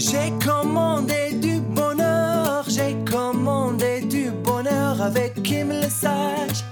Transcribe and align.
J'ai 0.00 0.32
commandé 0.42 1.34
du 1.34 1.60
bonheur, 1.60 2.64
j'ai 2.66 2.96
commandé 3.04 4.00
du 4.00 4.30
bonheur 4.30 5.02
avec 5.02 5.42
Kim 5.42 5.68
le 5.68 5.90
sage. 5.90 6.64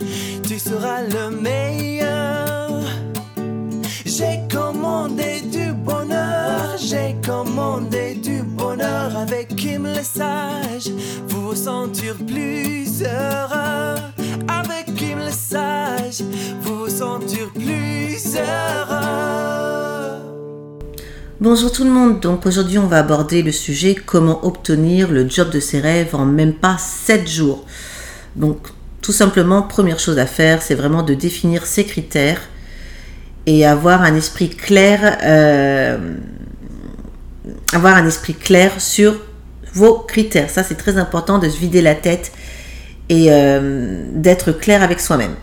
Tu 0.47 0.59
seras 0.59 1.03
le 1.03 1.37
meilleur. 1.37 2.81
J'ai 4.07 4.41
commandé 4.51 5.43
du 5.43 5.75
bonheur, 5.75 6.79
j'ai 6.79 7.17
commandé 7.23 8.15
du 8.15 8.43
bonheur 8.43 9.15
avec 9.15 9.55
Kim 9.57 9.87
le 9.87 10.03
sage. 10.03 10.89
Vous 11.27 11.49
vous 11.49 11.55
sentir 11.55 12.17
plus 12.27 13.03
heureux 13.03 14.01
avec 14.49 14.95
Kim 14.97 15.19
le 15.19 15.31
sage. 15.31 16.23
Vous 16.63 16.79
vous 16.79 16.89
sentir 16.89 17.51
plus 17.53 18.37
heureux. 18.37 18.98
Bonjour 21.41 21.71
tout 21.71 21.85
le 21.85 21.91
monde, 21.91 22.19
donc 22.19 22.47
aujourd'hui 22.47 22.79
on 22.79 22.89
va 22.89 22.99
aborder 22.99 23.43
le 23.43 23.53
sujet 23.53 23.95
comment 23.95 24.45
obtenir 24.45 25.09
le 25.09 25.29
job 25.29 25.51
de 25.51 25.61
ses 25.61 25.79
rêves 25.79 26.17
en 26.17 26.25
même 26.25 26.53
pas 26.53 26.79
7 26.79 27.29
jours. 27.29 27.65
Donc 28.35 28.59
tout 29.03 29.13
simplement, 29.13 29.63
première 29.63 30.01
chose 30.01 30.19
à 30.19 30.27
faire, 30.27 30.63
c'est 30.63 30.75
vraiment 30.75 31.05
de 31.05 31.15
définir 31.15 31.65
ses 31.65 31.85
critères 31.85 32.41
et 33.47 33.65
avoir 33.65 34.03
un 34.03 34.17
esprit 34.17 34.49
clair, 34.49 35.17
euh, 35.23 36.17
avoir 37.73 37.95
un 37.95 38.07
esprit 38.09 38.35
clair 38.35 38.73
sur 38.81 39.15
vos 39.75 39.95
critères. 39.95 40.51
Ça 40.51 40.65
c'est 40.65 40.75
très 40.75 40.97
important 40.99 41.39
de 41.39 41.49
se 41.49 41.57
vider 41.57 41.83
la 41.83 41.95
tête 41.95 42.33
et 43.11 43.27
euh, 43.29 44.03
d'être 44.13 44.51
clair 44.51 44.83
avec 44.83 44.99
soi-même. 44.99 45.37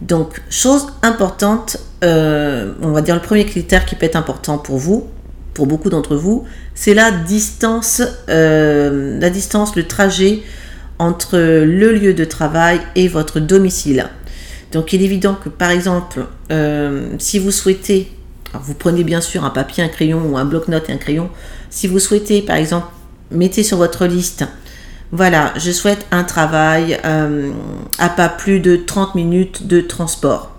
Donc 0.00 0.40
chose 0.48 0.92
importante, 1.02 1.78
euh, 2.04 2.74
on 2.82 2.92
va 2.92 3.02
dire 3.02 3.16
le 3.16 3.20
premier 3.20 3.46
critère 3.46 3.84
qui 3.84 3.96
peut 3.96 4.06
être 4.06 4.14
important 4.14 4.58
pour 4.58 4.78
vous, 4.78 5.10
pour 5.54 5.66
beaucoup 5.66 5.88
d'entre 5.88 6.16
vous, 6.16 6.44
c'est 6.74 6.94
la 6.94 7.10
distance, 7.10 8.02
euh, 8.28 9.18
la 9.20 9.30
distance, 9.30 9.76
le 9.76 9.84
trajet 9.84 10.42
entre 10.98 11.38
le 11.38 11.92
lieu 11.92 12.12
de 12.12 12.24
travail 12.24 12.80
et 12.94 13.08
votre 13.08 13.40
domicile. 13.40 14.08
Donc 14.72 14.92
il 14.92 15.02
est 15.02 15.04
évident 15.04 15.34
que 15.34 15.48
par 15.48 15.70
exemple, 15.70 16.26
euh, 16.50 17.14
si 17.18 17.38
vous 17.38 17.52
souhaitez, 17.52 18.10
vous 18.54 18.74
prenez 18.74 19.04
bien 19.04 19.20
sûr 19.20 19.44
un 19.44 19.50
papier, 19.50 19.84
un 19.84 19.88
crayon 19.88 20.20
ou 20.28 20.36
un 20.36 20.44
bloc-notes 20.44 20.90
et 20.90 20.92
un 20.92 20.98
crayon, 20.98 21.30
si 21.70 21.86
vous 21.86 22.00
souhaitez 22.00 22.42
par 22.42 22.56
exemple, 22.56 22.88
mettez 23.30 23.62
sur 23.62 23.78
votre 23.78 24.06
liste, 24.06 24.44
voilà, 25.12 25.52
je 25.56 25.70
souhaite 25.70 26.06
un 26.10 26.24
travail 26.24 26.98
euh, 27.04 27.52
à 27.98 28.08
pas 28.08 28.28
plus 28.28 28.58
de 28.58 28.74
30 28.74 29.14
minutes 29.14 29.66
de 29.68 29.80
transport. 29.80 30.50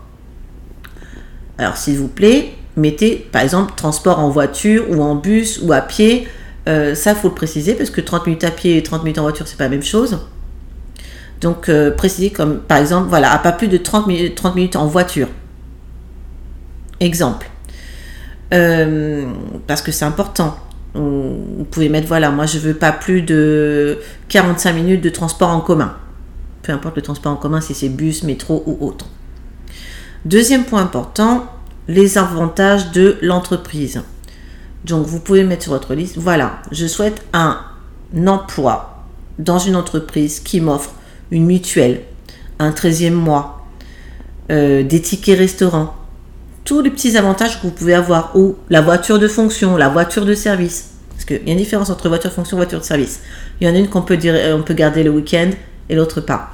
Alors 1.57 1.75
s'il 1.75 1.97
vous 1.97 2.07
plaît, 2.07 2.53
mettez 2.77 3.27
par 3.31 3.41
exemple 3.41 3.73
transport 3.75 4.19
en 4.19 4.29
voiture 4.29 4.85
ou 4.89 5.01
en 5.01 5.15
bus 5.15 5.59
ou 5.61 5.73
à 5.73 5.81
pied. 5.81 6.27
Euh, 6.67 6.95
ça, 6.95 7.13
faut 7.13 7.29
le 7.29 7.35
préciser 7.35 7.75
parce 7.75 7.89
que 7.89 8.01
30 8.01 8.25
minutes 8.25 8.43
à 8.43 8.51
pied 8.51 8.77
et 8.77 8.83
30 8.83 9.03
minutes 9.03 9.19
en 9.19 9.23
voiture, 9.23 9.47
c'est 9.47 9.57
pas 9.57 9.65
la 9.65 9.69
même 9.69 9.83
chose. 9.83 10.19
Donc, 11.41 11.69
euh, 11.69 11.91
précisez 11.91 12.31
comme 12.31 12.59
par 12.59 12.79
exemple, 12.79 13.07
voilà, 13.09 13.31
à 13.31 13.37
pas 13.37 13.51
plus 13.51 13.67
de 13.67 13.77
30 13.77 14.07
minutes, 14.07 14.35
30 14.35 14.55
minutes 14.55 14.75
en 14.75 14.87
voiture. 14.87 15.27
Exemple. 16.99 17.49
Euh, 18.53 19.25
parce 19.67 19.81
que 19.81 19.91
c'est 19.91 20.05
important. 20.05 20.57
Vous 20.93 21.67
pouvez 21.69 21.89
mettre, 21.89 22.07
voilà, 22.07 22.31
moi 22.31 22.45
je 22.45 22.57
veux 22.57 22.73
pas 22.73 22.93
plus 22.93 23.21
de 23.21 23.99
45 24.29 24.71
minutes 24.71 25.01
de 25.01 25.09
transport 25.09 25.49
en 25.49 25.59
commun. 25.59 25.97
Peu 26.61 26.71
importe 26.71 26.95
le 26.95 27.01
transport 27.01 27.33
en 27.33 27.35
commun, 27.35 27.59
si 27.59 27.73
c'est 27.73 27.89
bus, 27.89 28.23
métro 28.23 28.63
ou 28.65 28.77
autre. 28.85 29.07
Deuxième 30.23 30.63
point 30.63 30.81
important, 30.81 31.47
les 31.87 32.17
avantages 32.17 32.91
de 32.91 33.17
l'entreprise. 33.21 34.01
Donc 34.85 35.05
vous 35.05 35.19
pouvez 35.19 35.43
mettre 35.43 35.63
sur 35.63 35.71
votre 35.71 35.93
liste, 35.95 36.17
voilà, 36.17 36.61
je 36.71 36.85
souhaite 36.85 37.23
un 37.33 37.59
emploi 38.27 39.03
dans 39.39 39.59
une 39.59 39.75
entreprise 39.75 40.39
qui 40.39 40.61
m'offre 40.61 40.91
une 41.31 41.45
mutuelle, 41.45 42.01
un 42.59 42.71
13e 42.71 43.11
mois, 43.11 43.65
euh, 44.51 44.83
des 44.83 45.01
tickets 45.01 45.37
restaurants, 45.37 45.95
tous 46.63 46.81
les 46.81 46.91
petits 46.91 47.17
avantages 47.17 47.57
que 47.59 47.67
vous 47.67 47.73
pouvez 47.73 47.93
avoir, 47.93 48.35
ou 48.35 48.55
la 48.69 48.81
voiture 48.81 49.19
de 49.19 49.27
fonction, 49.27 49.75
la 49.75 49.89
voiture 49.89 50.25
de 50.25 50.33
service. 50.33 50.91
Parce 51.09 51.25
qu'il 51.25 51.47
y 51.47 51.49
a 51.49 51.53
une 51.53 51.59
différence 51.59 51.89
entre 51.89 52.07
voiture 52.09 52.29
de 52.29 52.35
fonction 52.35 52.57
et 52.57 52.59
voiture 52.59 52.79
de 52.79 52.85
service. 52.85 53.21
Il 53.59 53.67
y 53.67 53.69
en 53.69 53.73
a 53.73 53.77
une 53.77 53.87
qu'on 53.87 54.01
peut, 54.01 54.17
dire, 54.17 54.35
on 54.55 54.63
peut 54.63 54.73
garder 54.73 55.03
le 55.03 55.09
week-end 55.09 55.49
et 55.89 55.95
l'autre 55.95 56.21
pas. 56.21 56.51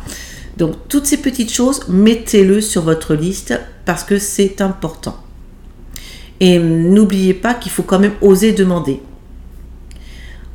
Donc 0.62 0.76
toutes 0.90 1.08
ces 1.08 1.18
petites 1.18 1.52
choses, 1.52 1.88
mettez-le 1.90 2.62
sur 2.62 2.84
votre 2.84 3.16
liste 3.16 3.60
parce 3.84 4.04
que 4.04 4.20
c'est 4.20 4.62
important. 4.62 5.18
Et 6.40 6.60
n'oubliez 6.60 7.34
pas 7.34 7.56
qu'il 7.56 7.72
faut 7.72 7.82
quand 7.82 7.98
même 7.98 8.14
oser 8.22 8.52
demander. 8.52 9.02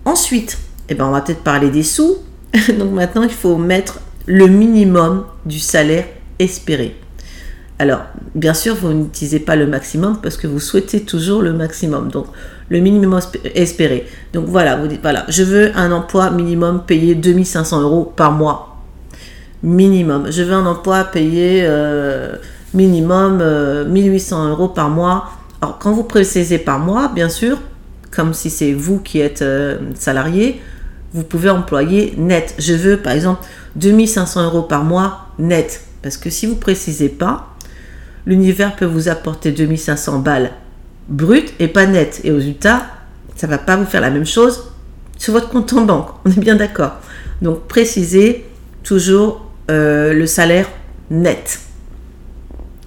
Ensuite, 0.05 0.59
eh 0.89 0.95
ben, 0.95 1.07
on 1.07 1.11
va 1.11 1.23
peut-être 1.23 1.43
parler 1.43 1.71
des 1.71 1.83
sous. 1.83 2.19
Donc 2.79 2.93
maintenant, 2.93 3.25
il 3.25 3.33
faut 3.33 3.57
mettre 3.57 3.99
le 4.27 4.47
minimum 4.47 5.25
du 5.45 5.59
salaire 5.59 6.05
espéré. 6.39 6.95
Alors, 7.81 8.03
bien 8.37 8.55
sûr, 8.55 8.77
vous 8.77 8.93
n'utilisez 8.93 9.41
pas 9.41 9.57
le 9.57 9.67
maximum 9.67 10.21
parce 10.23 10.37
que 10.37 10.47
vous 10.47 10.61
souhaitez 10.61 11.01
toujours 11.01 11.43
le 11.43 11.53
maximum. 11.53 12.11
Donc, 12.13 12.27
le 12.69 12.79
minimum 12.79 13.19
espéré. 13.57 14.07
Donc 14.33 14.45
voilà, 14.47 14.77
vous 14.77 14.87
dites, 14.87 15.03
voilà, 15.03 15.25
je 15.29 15.43
veux 15.43 15.77
un 15.77 15.91
emploi 15.91 16.31
minimum 16.31 16.85
payé 16.87 17.17
2500 17.17 17.83
euros 17.83 18.05
par 18.05 18.31
mois. 18.31 18.76
Minimum. 19.67 20.31
Je 20.31 20.43
veux 20.43 20.55
un 20.55 20.65
emploi 20.65 21.05
payé 21.05 21.63
euh, 21.65 22.37
minimum 22.73 23.43
1800 23.89 24.51
euros 24.51 24.69
par 24.69 24.89
mois. 24.91 25.29
Alors, 25.61 25.79
quand 25.79 25.93
vous 25.93 26.05
précisez 26.05 26.59
par 26.59 26.79
mois, 26.79 27.09
bien 27.13 27.29
sûr, 27.29 27.59
comme 28.13 28.33
si 28.33 28.49
c'est 28.49 28.73
vous 28.73 29.01
qui 29.01 29.21
êtes 29.21 29.43
euh, 29.43 29.79
salarié, 29.95 30.61
vous 31.13 31.25
pouvez 31.25 31.51
employer 31.51 32.15
net. 32.17 32.55
Je 32.59 32.75
veux, 32.75 32.97
par 32.99 33.13
exemple, 33.13 33.43
2500 33.75 34.45
euros 34.45 34.63
par 34.63 34.85
mois 34.85 35.27
net. 35.39 35.83
Parce 36.03 36.17
que 36.17 36.31
si 36.31 36.47
vous 36.47 36.55
précisez 36.55 37.09
pas, 37.09 37.57
l'univers 38.25 38.77
peut 38.77 38.85
vous 38.85 39.09
apporter 39.09 39.51
2500 39.51 40.21
balles 40.21 40.53
brutes 41.09 41.53
et 41.59 41.69
pas 41.69 41.87
nettes. 41.87 42.21
Et 42.23 42.31
au 42.31 42.37
résultat, 42.37 42.87
ça 43.35 43.47
va 43.47 43.59
pas 43.59 43.77
vous 43.77 43.85
faire 43.85 44.01
la 44.01 44.11
même 44.11 44.27
chose 44.27 44.71
sur 45.19 45.33
votre 45.33 45.49
compte 45.49 45.73
en 45.73 45.83
banque. 45.83 46.11
On 46.25 46.31
est 46.31 46.39
bien 46.39 46.57
d'accord. 46.57 46.93
Donc 47.43 47.67
précisez 47.67 48.47
toujours 48.85 49.46
euh, 49.71 50.13
le 50.13 50.27
salaire 50.27 50.69
net. 51.11 51.61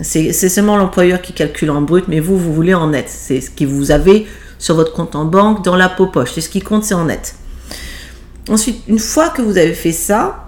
C'est 0.01 0.31
seulement 0.31 0.77
l'employeur 0.77 1.21
qui 1.21 1.33
calcule 1.33 1.71
en 1.71 1.81
brut, 1.81 2.05
mais 2.07 2.21
vous, 2.21 2.37
vous 2.37 2.53
voulez 2.53 2.73
en 2.73 2.87
net. 2.87 3.05
C'est 3.09 3.41
ce 3.41 3.49
que 3.49 3.65
vous 3.65 3.91
avez 3.91 4.27
sur 4.57 4.75
votre 4.75 4.93
compte 4.93 5.13
en 5.15 5.25
banque, 5.25 5.63
dans 5.65 5.75
la 5.75 5.89
peau 5.89 6.07
poche. 6.07 6.31
C'est 6.35 6.41
ce 6.41 6.49
qui 6.49 6.61
compte, 6.61 6.85
c'est 6.85 6.93
en 6.93 7.05
net. 7.05 7.35
Ensuite, 8.49 8.81
une 8.87 8.99
fois 8.99 9.29
que 9.29 9.41
vous 9.41 9.57
avez 9.57 9.73
fait 9.73 9.91
ça, 9.91 10.45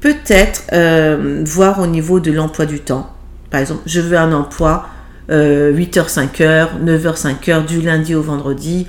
peut-être 0.00 0.64
euh, 0.72 1.42
voir 1.46 1.78
au 1.78 1.86
niveau 1.86 2.18
de 2.18 2.32
l'emploi 2.32 2.66
du 2.66 2.80
temps. 2.80 3.10
Par 3.50 3.60
exemple, 3.60 3.82
je 3.86 4.00
veux 4.00 4.18
un 4.18 4.32
emploi 4.32 4.88
8h, 5.30 6.12
5h, 6.12 6.84
9h, 6.84 7.16
5h, 7.16 7.66
du 7.66 7.80
lundi 7.80 8.14
au 8.14 8.22
vendredi. 8.22 8.86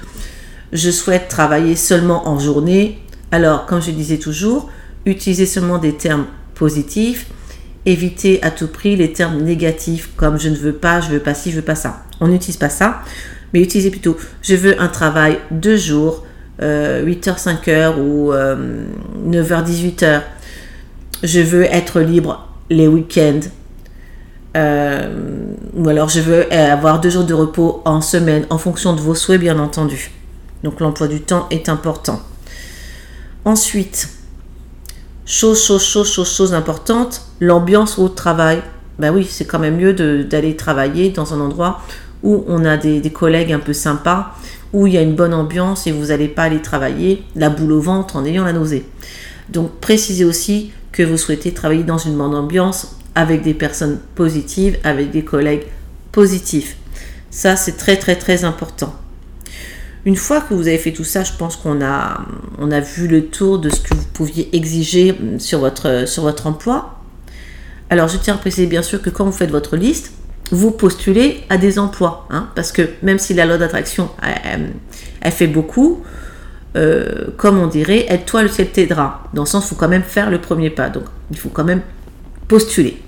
Je 0.74 0.90
souhaite 0.92 1.28
travailler 1.28 1.76
seulement 1.76 2.28
en 2.28 2.40
journée. 2.40 3.00
Alors, 3.32 3.66
comme 3.66 3.82
je 3.82 3.92
disais 3.92 4.18
toujours, 4.18 4.70
utilisez 5.06 5.46
seulement 5.46 5.78
des 5.78 5.94
termes 5.94 6.26
positifs. 6.54 7.28
Évitez 7.86 8.42
à 8.42 8.52
tout 8.52 8.68
prix 8.68 8.96
les 8.96 9.14
termes 9.14 9.42
négatifs 9.42 10.10
comme 10.16 10.40
je 10.40 10.50
ne 10.50 10.56
veux 10.56 10.74
pas, 10.74 11.02
je 11.02 11.10
veux 11.10 11.20
pas 11.20 11.34
ci, 11.34 11.52
je 11.52 11.58
veux 11.58 11.62
pas 11.62 11.76
ça. 11.76 12.04
On 12.20 12.28
n'utilise 12.28 12.58
pas 12.58 12.70
ça, 12.70 13.02
mais 13.54 13.62
utilisez 13.62 13.92
plutôt 13.92 14.18
je 14.42 14.56
veux 14.56 14.82
un 14.82 14.88
travail 14.88 15.38
de 15.52 15.76
jour, 15.76 16.26
8h, 16.60 17.38
5h 17.38 18.00
ou 18.00 18.32
9h, 18.32 19.66
18h 19.66 20.22
je 21.24 21.40
veux 21.40 21.64
être 21.64 22.02
libre 22.02 22.48
les 22.70 22.88
week-ends. 22.88 23.42
Euh, 24.56 25.54
ou 25.74 25.90
alors 25.90 26.08
je 26.08 26.22
veux 26.22 26.52
avoir 26.54 27.02
deux 27.02 27.10
jours 27.10 27.26
de 27.26 27.34
repos 27.34 27.82
en 27.84 28.00
semaine 28.00 28.46
en 28.50 28.58
fonction 28.58 28.94
de 28.94 29.02
vos 29.02 29.16
souhaits 29.16 29.40
bien 29.40 29.60
entendu. 29.60 30.12
Donc 30.64 30.80
l'emploi 30.80 31.08
du 31.08 31.22
temps 31.22 31.48
est 31.52 31.68
important. 31.68 32.22
Ensuite, 33.44 34.10
chose, 35.26 35.64
chose, 35.64 35.84
chose, 35.84 36.12
chose, 36.12 36.32
chose 36.32 36.54
importante, 36.54 37.22
l'ambiance 37.40 38.00
au 38.00 38.10
travail. 38.10 38.62
Ben 39.00 39.14
oui, 39.14 39.28
c'est 39.30 39.46
quand 39.46 39.60
même 39.60 39.78
mieux 39.78 39.94
d'aller 40.24 40.56
travailler 40.56 41.10
dans 41.10 41.34
un 41.34 41.40
endroit 41.40 41.82
où 42.24 42.44
on 42.48 42.64
a 42.66 42.78
des, 42.78 43.02
des, 43.02 43.12
collègues 43.12 43.52
un 43.52 43.60
peu 43.60 43.74
sympas, 43.74 44.36
où 44.74 44.88
il 44.88 44.94
y 44.94 44.98
a 44.98 45.02
une 45.02 45.16
bonne 45.16 45.34
ambiance 45.34 45.86
et 45.86 45.92
vous 45.92 46.08
n'allez 46.08 46.28
pas 46.28 46.44
aller 46.44 46.62
travailler 46.62 47.24
la 47.36 47.50
boule 47.50 47.74
au 47.74 47.82
ventre 47.82 48.16
en 48.16 48.26
ayant 48.26 48.46
la 48.46 48.54
nausée. 48.54 48.86
Donc 49.50 49.80
précisez 49.80 50.26
aussi 50.26 50.72
que 50.92 51.04
vous 51.04 51.18
souhaitez 51.18 51.54
travailler 51.54 51.84
dans 51.84 51.98
une 51.98 52.18
bonne 52.18 52.34
ambiance 52.34 52.96
avec 53.16 53.42
des 53.42 53.54
personnes 53.54 54.00
positives, 54.16 54.78
avec 54.84 55.12
des 55.12 55.24
collègues 55.24 55.64
positifs. 56.12 56.78
Ça, 57.30 57.56
c'est 57.56 57.78
très 57.78 57.98
très 57.98 58.16
très 58.16 58.44
important. 58.46 58.96
Une 60.06 60.16
fois 60.16 60.42
que 60.42 60.54
vous 60.54 60.68
avez 60.68 60.78
fait 60.78 60.92
tout 60.92 61.04
ça, 61.04 61.24
je 61.24 61.34
pense 61.34 61.56
qu'on 61.56 61.84
a, 61.84 62.22
on 62.60 62.72
a 62.72 62.80
vu 62.80 63.08
le 63.08 63.26
tour 63.26 63.58
de 63.58 63.70
ce 63.70 63.82
que 63.82 63.96
vous 63.96 64.06
pouviez 64.14 64.56
exiger 64.56 65.18
sur 65.40 65.60
votre, 65.60 66.08
sur 66.08 66.22
votre 66.22 66.46
emploi. 66.46 67.00
Alors, 67.90 68.08
je 68.08 68.18
tiens 68.18 68.36
à 68.36 68.38
préciser 68.38 68.68
bien 68.68 68.84
sûr 68.84 69.02
que 69.02 69.10
quand 69.10 69.26
vous 69.26 69.32
faites 69.32 69.50
votre 69.50 69.76
liste, 69.76 70.12
vous 70.52 70.70
postulez 70.70 71.44
à 71.50 71.58
des 71.58 71.80
emplois. 71.80 72.28
Hein, 72.30 72.50
parce 72.54 72.72
que 72.72 72.84
même 73.02 73.18
si 73.18 73.34
la 73.34 73.48
loi 73.48 73.58
d'attraction, 73.58 74.10
elle, 74.22 74.74
elle, 75.22 75.32
fait 75.32 75.48
beaucoup, 75.48 76.04
euh, 76.76 77.32
comme 77.38 77.58
on 77.58 77.66
dirait, 77.66 78.06
aide-toi, 78.08 78.44
le 78.44 78.50
ciel 78.50 78.70
t'aidera. 78.70 79.24
Dans 79.34 79.44
le 79.44 79.48
sens, 79.48 79.66
il 79.66 79.70
faut 79.70 79.76
quand 79.76 79.90
même 79.90 80.04
faire 80.04 80.30
le 80.30 80.40
premier 80.40 80.70
pas. 80.70 80.90
Donc, 80.90 81.06
il 81.32 81.38
faut 81.38 81.50
quand 81.50 81.64
même 81.64 81.82
postuler. 82.48 83.02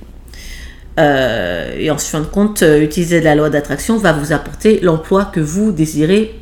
Euh, 0.99 1.75
et 1.77 1.91
en 1.91 1.97
fin 1.99 2.21
de 2.21 2.25
compte, 2.25 2.63
euh, 2.63 2.81
utiliser 2.81 3.21
la 3.21 3.35
loi 3.35 3.51
d'attraction 3.51 3.97
va 3.97 4.13
vous 4.13 4.33
apporter 4.33 4.79
l'emploi 4.79 5.25
que 5.25 5.39
vous 5.39 5.71
désirez 5.71 6.33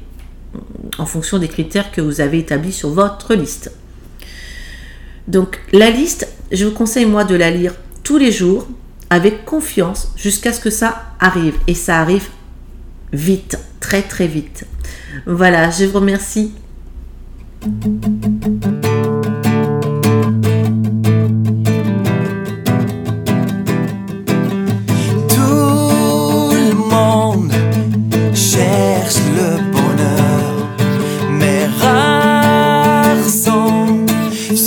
en 0.98 1.06
fonction 1.06 1.40
des 1.40 1.48
critères 1.48 1.92
que 1.92 2.02
vous 2.02 2.22
avez 2.22 2.40
établis 2.40 2.74
sur 2.74 2.90
votre 2.90 3.34
liste. 3.34 3.72
Donc 5.28 5.60
la 5.72 5.90
liste, 5.90 6.28
je 6.52 6.66
vous 6.66 6.74
conseille 6.74 7.06
moi 7.06 7.24
de 7.24 7.36
la 7.36 7.52
lire 7.52 7.74
tous 8.04 8.18
les 8.18 8.32
jours 8.32 8.68
avec 9.10 9.46
confiance 9.46 10.12
jusqu'à 10.16 10.54
ce 10.54 10.60
que 10.60 10.70
ça 10.70 11.14
arrive. 11.20 11.56
Et 11.68 11.74
ça 11.74 12.00
arrive 12.00 12.28
vite, 13.14 13.58
très 13.80 14.02
très 14.02 14.28
vite. 14.28 14.66
Voilà, 15.26 15.70
je 15.70 15.86
vous 15.86 16.00
remercie. 16.00 16.52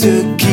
Bonheur, 0.00 0.47